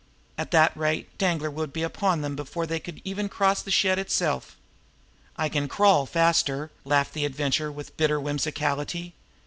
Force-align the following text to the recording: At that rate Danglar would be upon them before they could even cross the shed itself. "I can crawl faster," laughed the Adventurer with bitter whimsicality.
At 0.35 0.49
that 0.49 0.75
rate 0.75 1.15
Danglar 1.19 1.51
would 1.51 1.71
be 1.71 1.83
upon 1.83 2.21
them 2.21 2.35
before 2.35 2.65
they 2.65 2.79
could 2.79 3.01
even 3.03 3.29
cross 3.29 3.61
the 3.61 3.69
shed 3.69 3.99
itself. 3.99 4.57
"I 5.37 5.47
can 5.47 5.67
crawl 5.67 6.07
faster," 6.07 6.71
laughed 6.83 7.13
the 7.13 7.23
Adventurer 7.23 7.71
with 7.71 7.97
bitter 7.97 8.17
whimsicality. 8.19 9.13